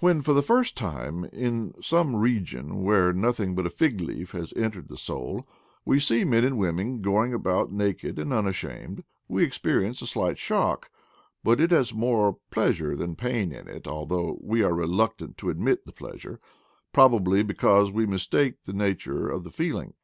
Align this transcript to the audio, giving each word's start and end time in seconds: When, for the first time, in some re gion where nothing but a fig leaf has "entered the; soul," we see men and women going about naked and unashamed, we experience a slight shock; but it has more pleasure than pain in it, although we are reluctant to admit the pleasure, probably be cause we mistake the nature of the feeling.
When, 0.00 0.20
for 0.20 0.34
the 0.34 0.42
first 0.42 0.76
time, 0.76 1.24
in 1.32 1.72
some 1.80 2.14
re 2.14 2.40
gion 2.40 2.82
where 2.82 3.10
nothing 3.14 3.54
but 3.54 3.64
a 3.64 3.70
fig 3.70 4.02
leaf 4.02 4.32
has 4.32 4.52
"entered 4.54 4.88
the; 4.88 4.98
soul," 4.98 5.46
we 5.86 5.98
see 5.98 6.26
men 6.26 6.44
and 6.44 6.58
women 6.58 7.00
going 7.00 7.32
about 7.32 7.72
naked 7.72 8.18
and 8.18 8.34
unashamed, 8.34 9.02
we 9.28 9.42
experience 9.42 10.02
a 10.02 10.06
slight 10.06 10.36
shock; 10.36 10.90
but 11.42 11.58
it 11.58 11.70
has 11.70 11.94
more 11.94 12.36
pleasure 12.50 12.94
than 12.94 13.16
pain 13.16 13.50
in 13.50 13.66
it, 13.66 13.88
although 13.88 14.36
we 14.42 14.62
are 14.62 14.74
reluctant 14.74 15.38
to 15.38 15.48
admit 15.48 15.86
the 15.86 15.92
pleasure, 15.92 16.38
probably 16.92 17.42
be 17.42 17.54
cause 17.54 17.90
we 17.90 18.04
mistake 18.04 18.64
the 18.64 18.74
nature 18.74 19.26
of 19.26 19.42
the 19.42 19.50
feeling. 19.50 19.94